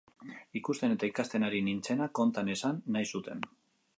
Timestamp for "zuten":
3.17-3.45